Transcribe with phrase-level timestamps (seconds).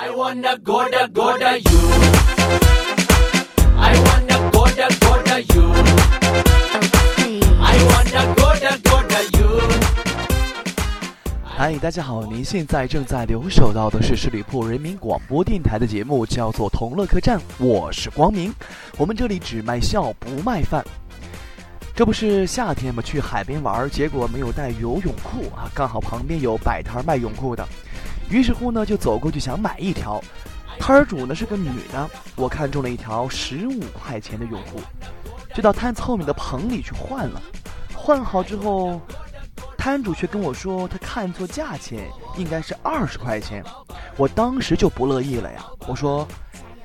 [0.00, 1.78] I wanna go to go to you.
[3.76, 5.72] I wanna go to go to you.
[7.60, 9.60] I wanna go to go to you.
[11.42, 18.54] 嗨，大家好，您现在正在留守到的是十里铺人民广播电台的节目，叫做《同乐客栈》，我是光明。
[18.96, 20.84] 我们这里只卖笑不卖饭。
[21.92, 27.66] 这不是夏天嘛，去海边玩，结果没有带游泳裤啊，刚好旁边有摆摊卖泳裤的，
[28.30, 30.22] 于是乎呢就走过去想买一条。
[30.78, 34.80] 摊儿主呢是个女的，我看中了一条十五块钱的泳裤，
[35.54, 37.42] 就到摊子后面的棚里去换了。
[37.94, 39.00] 换好之后。
[39.76, 43.64] 摊主却跟我说，他看错价钱，应该是二十块钱。
[44.16, 46.26] 我当时就不乐意了呀，我说：“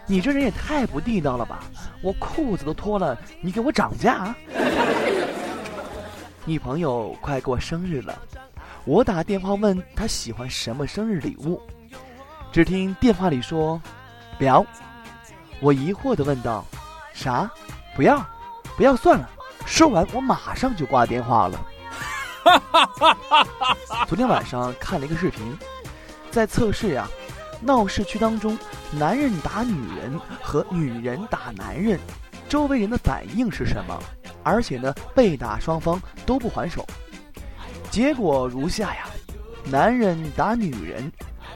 [0.05, 1.63] 你这人也太不地道了吧！
[2.03, 4.33] 我裤子都脱了，你给我涨价？”
[6.45, 8.17] 女朋友快过生日了，
[8.85, 11.61] 我打电话问他喜欢什么生日礼物，
[12.51, 13.81] 只听电话里说
[14.37, 14.65] ：“表。”
[15.61, 16.65] 我疑惑的问道
[17.13, 17.49] ：“啥？
[17.95, 18.21] 不要？
[18.75, 19.29] 不要算了。”
[19.65, 21.65] 说完，我马上就挂电话了。
[24.05, 25.57] 昨天晚上看了一个视频，
[26.29, 27.07] 在测试呀，
[27.61, 28.59] 闹市区当中，
[28.91, 31.97] 男人打女人和女人打男人，
[32.49, 33.97] 周围人的反应是什么？
[34.43, 36.85] 而且呢，被打双方都不还手。
[37.93, 39.05] 结果如下呀：
[39.65, 41.11] 男人打女人，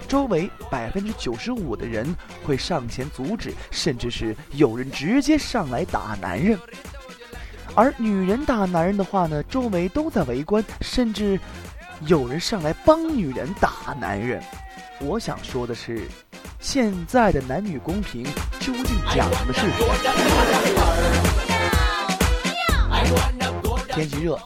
[0.08, 6.56] 周围百分之九十五的人会上前阻止，甚至是有人直接上来打男人。
[7.74, 11.40] 而女人打男人的话呢，周围都在围观，甚至
[12.02, 14.40] 有人上来帮女人打男人。
[15.00, 16.08] 我想说的是，
[16.60, 18.24] 现在的男女公平
[18.60, 19.62] 究竟讲的是？
[23.92, 24.40] 天气热，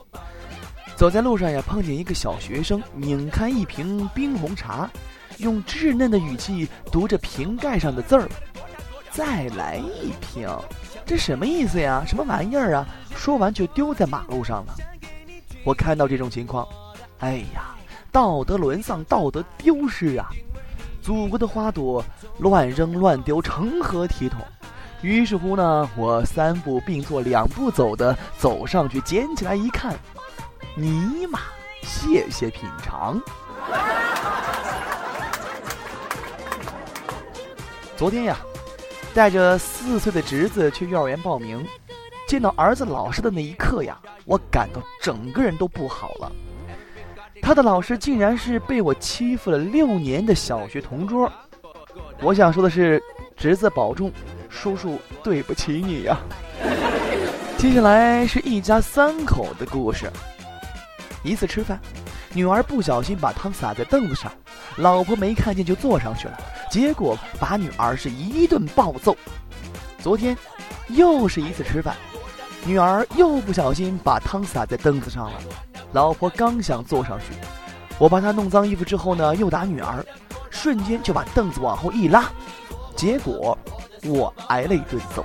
[1.02, 4.88] 走在路上呀，碰见一个小学生拧开一瓶冰红茶，
[5.40, 8.30] 用稚嫩的语气读着瓶盖上的字儿
[9.10, 10.48] ：“再来一瓶。”
[11.04, 12.04] 这什么意思呀？
[12.06, 12.86] 什么玩意儿啊？
[13.16, 14.76] 说完就丢在马路上了。
[15.64, 16.67] 我看到这种情况，
[17.17, 17.76] 哎呀，
[18.11, 20.30] 道德沦丧，道德丢失啊！
[21.02, 22.06] 祖国的花朵
[22.38, 24.40] 乱扔乱丢，成何体统？
[25.02, 29.95] 于是乎呢，我三步并作两步走的走上去捡起来一看，
[30.76, 31.39] 尼玛，
[31.83, 33.21] 谢谢品尝。
[37.98, 38.37] 昨天呀。
[39.14, 41.67] 带着四岁的侄子去幼儿园报名，
[42.30, 46.31] 见到儿子老师的那一刻呀，我感到整个人都不好了。
[47.42, 51.30] 他的老师竟然是被我欺负了六年的小学同桌。
[52.21, 53.04] 我想说的是，
[53.36, 54.10] 侄子保重，
[54.48, 56.17] 叔叔对不起你呀。
[57.58, 60.10] 接下来是一家三口的故事。
[61.23, 61.80] 一次吃饭，
[62.33, 64.32] 女儿不小心把汤洒在凳子上，
[64.77, 66.39] 老婆没看见就坐上去了。
[66.70, 69.15] 结果把女儿是一顿暴揍。
[69.99, 70.36] 昨天
[70.87, 71.95] 又是一次吃饭，
[72.65, 75.39] 女儿又不小心把汤洒在凳子上了。
[75.92, 77.26] 老婆刚想坐上去，
[77.99, 80.04] 我帮她弄脏衣服之后呢，又打女儿，
[80.49, 82.31] 瞬间就把凳子往后一拉，
[82.95, 83.58] 结果
[84.05, 85.23] 我挨了一顿揍。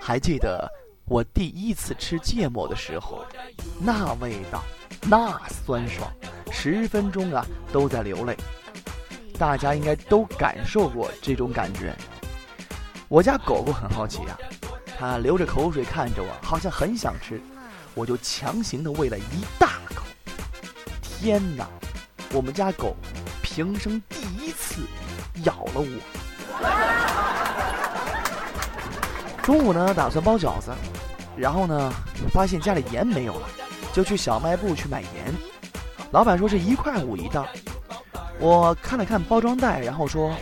[0.00, 0.70] 还记得
[1.06, 3.24] 我第一次吃芥末的时候，
[3.78, 4.62] 那味道，
[5.02, 6.10] 那酸爽，
[6.50, 8.34] 十分钟啊都在流泪。
[9.38, 11.94] 大家应该都感受过这种感觉。
[13.08, 14.38] 我家狗狗很好奇啊，
[14.98, 17.38] 它流着口水看着我，好像很想吃，
[17.94, 20.02] 我就强行的喂了一大口。
[21.02, 21.68] 天哪，
[22.32, 22.96] 我们家狗
[23.42, 24.80] 平生第一次
[25.44, 27.33] 咬了我。
[29.44, 30.72] 中午呢，打算包饺子，
[31.36, 31.92] 然后呢，
[32.32, 33.46] 发现家里盐没有了，
[33.92, 35.10] 就去小卖部去买盐。
[36.12, 37.46] 老板说是一块五一袋。
[38.40, 40.34] 我看了看包装袋，然后说：“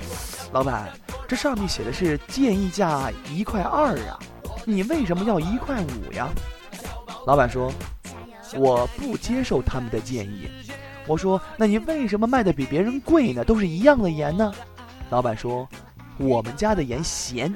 [0.54, 0.88] 老板，
[1.26, 4.16] 这上面写的是建议价一块二啊，
[4.64, 6.28] 你为什么要一块五呀？”
[7.26, 7.72] 老板说
[8.54, 10.48] ：“我不接受他们的建议。”
[11.08, 13.44] 我说：“那你为什么卖的比别人贵呢？
[13.44, 14.54] 都是一样的盐呢？”
[15.10, 15.68] 老板说
[16.18, 17.52] ：“我们家的盐咸。”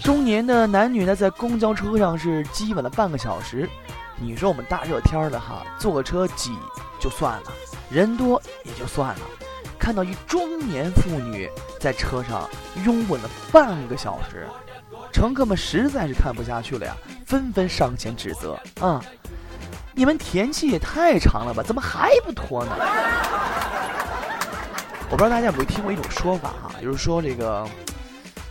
[0.00, 3.68] 中年的男女呢，在公交车上是挤稳了半个小时。
[4.20, 6.56] 你说我们大热天的哈，坐车挤
[7.00, 7.52] 就算了，
[7.90, 9.20] 人多也就算了，
[9.76, 11.50] 看到一中年妇女
[11.80, 12.48] 在车上
[12.84, 14.46] 拥吻了半个小时，
[15.12, 16.94] 乘客们实在是看不下去了呀，
[17.26, 19.02] 纷纷上前指责啊！
[19.92, 22.70] 你们天气也太长了吧，怎么还不脱呢？
[25.08, 27.66] 我不知道大家有没有听过一种说法哈，就是说这个。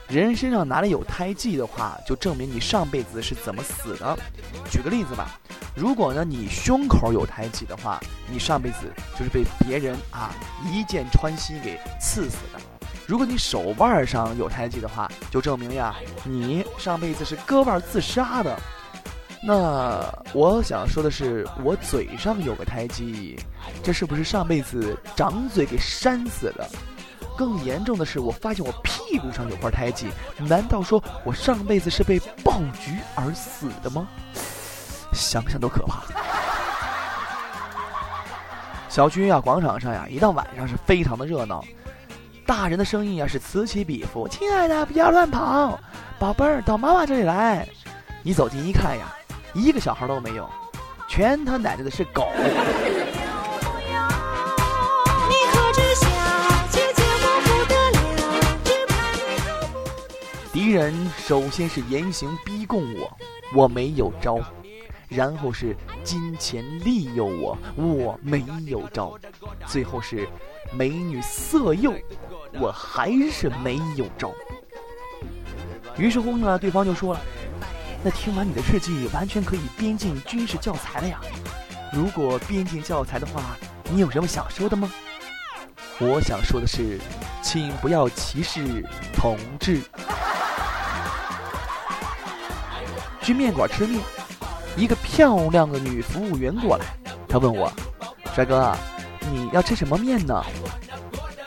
[0.08, 4.16] 人身上哪里有胎记的话，就证明你上辈子是怎么死的。
[4.70, 5.40] 举个例子吧，
[5.76, 8.00] 如果呢你胸口有胎记的话，
[8.30, 8.78] 你上辈子
[9.18, 10.30] 就是被别人啊
[10.64, 12.60] 一箭穿心给刺死的；
[13.08, 18.56] 如果你手腕上有胎记的话，就证明呀你上辈子是割腕自杀的。
[19.44, 23.40] 那我想说的是，我嘴上有个胎记，
[23.84, 26.68] 这是不是上辈子掌嘴给扇死的？
[27.38, 30.08] 更严重的是，我发现我屁股上有块胎记，
[30.38, 34.08] 难道说我上辈子是被爆菊而死的吗？
[35.14, 36.04] 想想都可怕。
[38.90, 41.64] 小区呀，广场上呀，一到晚上是非常的热闹，
[42.46, 45.78] 大人的声音呀是此起彼伏：“亲爱的，不要乱跑，
[46.18, 47.68] 宝贝儿，到妈妈这里来。”
[48.24, 49.14] 你走近一看呀。
[49.54, 50.50] 一个小孩都没有，
[51.08, 52.28] 全他奶奶的是狗。
[60.76, 63.18] 人首先是严刑逼供我，
[63.54, 64.40] 我没有招；
[65.08, 65.74] 然后是
[66.04, 69.18] 金钱利诱我，我没有招；
[69.66, 70.28] 最后是
[70.74, 71.94] 美女色诱，
[72.60, 74.34] 我还是没有招。
[75.98, 77.22] 于是乎呢，对方就说了。
[78.04, 81.22] 那听完你的事迹，完全可以编进军事教材了呀！
[81.94, 83.58] 如果编进教材的话，
[83.90, 84.92] 你有什么想说的吗？
[86.00, 87.00] 我想说的是，
[87.42, 88.84] 请不要歧视
[89.14, 89.80] 同志。
[93.26, 94.00] 去面馆吃面，
[94.78, 96.86] 一个漂亮的女服务员过来，
[97.28, 97.72] 她问我
[98.36, 98.72] ：“帅哥，
[99.32, 100.44] 你要吃什么面呢？”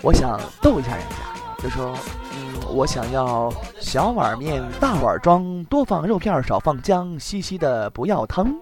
[0.03, 1.95] 我想逗一下人家，就说。
[2.33, 8.53] 嗯我想要小碗面，大碗装，多放肉片，少放姜，稀稀的不要汤。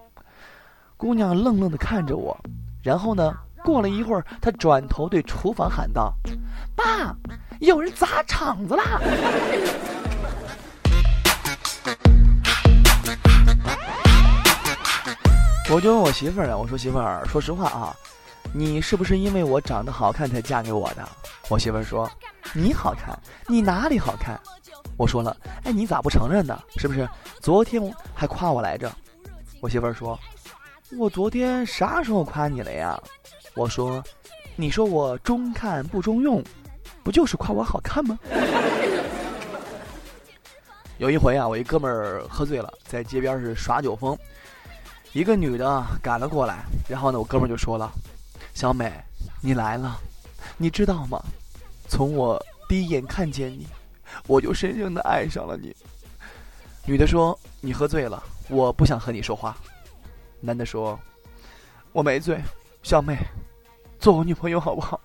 [0.97, 2.39] 姑娘愣愣的看着我，
[2.85, 3.35] 然后呢，
[3.65, 6.15] 过了一会儿，她转头对厨房喊道
[6.77, 7.17] ：“爸，
[7.59, 9.01] 有人砸场子啦！”
[15.77, 17.95] 我就问我媳妇儿啊，我说媳妇儿，说实话啊，
[18.51, 21.07] 你是不是因为我长得好看才嫁给我的？
[21.51, 22.11] 我媳妇儿说。
[22.55, 23.15] 你好看，
[23.47, 24.41] 你哪里好看？
[24.97, 26.59] 我说了，哎，你咋不承认呢？
[26.79, 27.07] 是不是？
[27.43, 28.91] 昨天还夸我来着。
[29.61, 30.19] 我媳妇儿说，
[30.97, 32.99] 我昨天啥时候夸你了呀？
[33.55, 34.03] 我说，
[34.55, 36.43] 你说我中看不中用，
[37.05, 38.19] 不就是夸我好看吗？
[40.97, 44.17] 有一回啊，我一哥们儿喝醉了，在街边是耍酒疯，
[45.17, 47.91] 一个女的赶了过来，然后呢，我哥们就说了
[48.53, 48.93] ：“小美，
[49.41, 49.99] 你来了，
[50.59, 51.19] 你知道吗？”
[51.89, 53.67] 从我第一眼看见你，
[54.27, 55.75] 我就深深的爱上了你。
[56.85, 59.57] 女的说：“你喝醉了，我不想和你说话。”
[60.39, 61.01] 男的说
[61.93, 62.39] ：“我没醉，
[62.83, 63.17] 小妹，
[63.99, 65.01] 做我女朋友好不好？”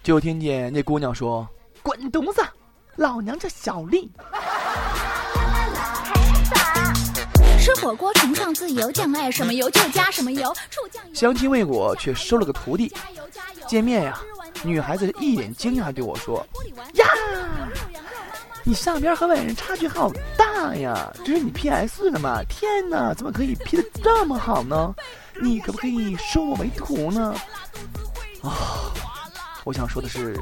[0.00, 1.44] 就听见那姑娘说
[1.82, 2.40] ：“滚犊子，
[2.94, 4.08] 老娘叫小丽。”
[7.66, 10.54] 吃火锅崇尚自由，酱爱什么油就加什么油。
[11.12, 12.94] 相亲未果，却收了个徒弟。
[13.66, 14.22] 见面呀。
[14.62, 16.46] 女孩子一脸惊讶对我说
[16.94, 17.04] ：“呀，
[18.62, 21.12] 你上边和外人差距好大呀！
[21.24, 22.40] 这是你 PS 的吗？
[22.48, 24.94] 天哪，怎么可以 P 的这么好呢？
[25.42, 27.34] 你可不可以收我为徒呢？”
[28.42, 28.92] 啊，
[29.64, 30.38] 我想说的是，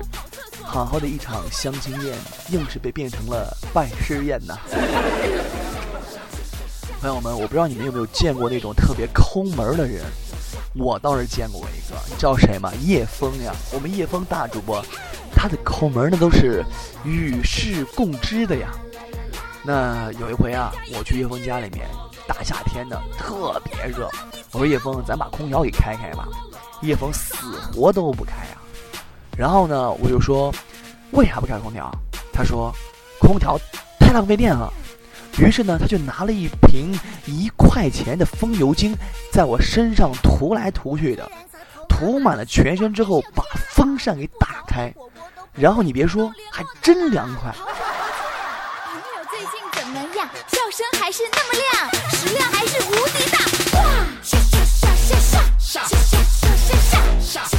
[0.63, 2.15] 好好的一场相亲宴，
[2.51, 4.59] 硬是被变成了拜师宴呐！
[7.05, 10.03] 朋友们，我不知道你们有没有见过那种特别抠门的人。
[10.75, 12.73] 我倒是见过一个，你知道谁吗？
[12.81, 14.83] 叶枫呀，我们叶枫大主播，
[15.31, 16.65] 他的抠门那都是
[17.05, 18.71] 与世共知的呀。
[19.63, 21.87] 那有一回啊，我去叶枫家里面，
[22.27, 24.09] 大夏天的特别热，
[24.53, 26.27] 我说叶枫，咱把空调给开开吧。
[26.81, 28.57] 叶枫死活都不开啊。
[29.37, 30.51] 然后呢，我就说，
[31.11, 31.95] 为啥不开空调？
[32.33, 32.73] 他说，
[33.21, 33.61] 空调
[34.01, 34.73] 太浪费电了。
[35.39, 38.97] 于是呢，他就拿了一瓶一块钱的风油精，
[39.33, 41.29] 在我身上涂来涂去的，
[41.89, 44.95] 涂满了全身之后，把风扇给打开，
[45.53, 47.53] 然后你别说，还真凉快。
[47.53, 50.29] 朋友最近怎么样？
[50.47, 53.39] 笑声还是那么亮，食量还是无敌大。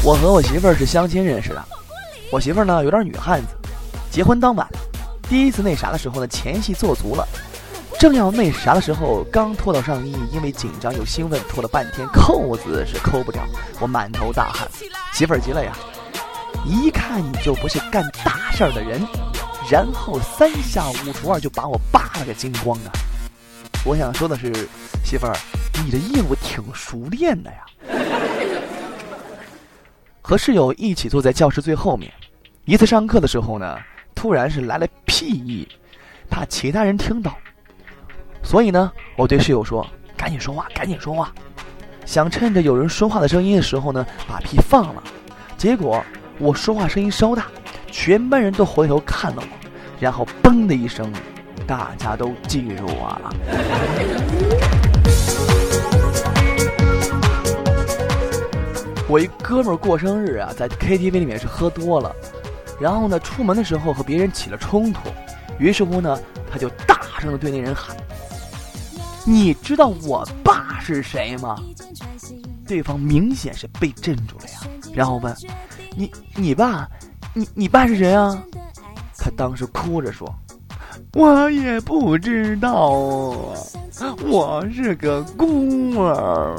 [0.01, 1.65] 我和我媳妇儿是相亲认识的，
[2.31, 3.47] 我媳妇儿呢有点女汉子，
[4.11, 4.65] 结婚当晚，
[5.27, 7.27] 第一次那啥的时候呢，前戏做足了。
[7.97, 13.43] 正要那啥的时候，刚脱到上衣，因为紧张又兴奋，脱了半天扣子是扣不掉，
[13.79, 14.67] 我满头大汗。
[15.13, 15.75] 媳妇儿急了呀，
[16.65, 19.01] 一看你就不是干大事儿的人，
[19.71, 22.91] 然后三下五除二就把我扒了个精光啊！
[23.85, 24.53] 我想说的是，
[25.03, 25.35] 媳妇儿，
[25.83, 27.65] 你的业务挺熟练的呀。
[30.21, 32.11] 和室友一起坐在教室最后面，
[32.65, 33.77] 一次上课的时候呢，
[34.13, 35.67] 突然是来了屁意，
[36.29, 37.35] 怕其他人听到。
[38.45, 39.85] 所以呢，我对室友说
[40.15, 41.33] ：“赶紧说话，赶紧说话。”
[42.05, 45.03] 想趁着有人说话的声音的时候呢，把屁放了。
[45.57, 46.05] 结果
[46.37, 47.47] 我说话声音稍大，
[47.91, 49.47] 全班人都回头看了我，
[49.99, 51.11] 然后嘣的一声，
[51.65, 53.33] 大家都进入我了。
[59.07, 62.15] 我一哥们儿过生日啊，在 KTV 里面是喝多了，
[62.79, 65.09] 然后呢，出门的时候和别人起了冲突，
[65.57, 66.19] 于是乎呢，
[66.51, 67.97] 他就大声的对那人喊
[69.25, 71.57] ：“你知道我爸是谁吗？”
[72.67, 74.59] 对方明显是被镇住了呀，
[74.93, 75.35] 然后问
[75.95, 76.87] ：“你你爸，
[77.33, 78.41] 你你爸是谁啊？”
[79.17, 80.27] 他当时哭着说
[81.13, 82.71] ：“我也不知道
[83.99, 86.55] 啊，我是个孤儿。”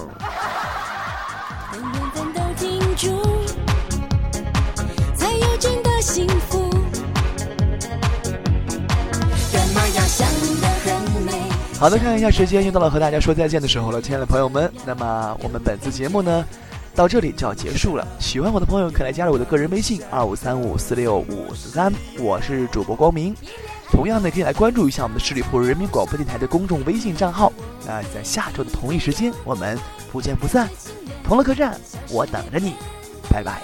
[11.78, 14.73] 好的，看一下时间，又到了和大家说再见的时候了，亲爱的朋友们。
[14.87, 16.45] 那么我们本次节目呢，
[16.95, 18.06] 到这里就要结束了。
[18.18, 23.35] 喜欢我的朋友可以来加入我的个人微信二五三五四六五四三，我是主播光明。
[23.90, 27.52] 同样的，可以来关注一下我们的十里铺人民广播电台的公众微信账号。
[27.87, 29.78] 那在下周的同一时间，我们
[30.11, 30.68] 不见不散。
[31.23, 31.78] 同乐客栈，
[32.11, 32.75] 我等着你，
[33.28, 33.61] 拜拜。